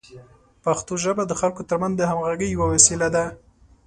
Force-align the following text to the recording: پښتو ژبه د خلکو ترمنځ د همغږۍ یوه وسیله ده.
پښتو 0.63 0.93
ژبه 1.03 1.23
د 1.27 1.33
خلکو 1.41 1.61
ترمنځ 1.69 1.95
د 1.97 2.01
همغږۍ 2.11 2.49
یوه 2.51 2.67
وسیله 2.73 3.07
ده. 3.15 3.25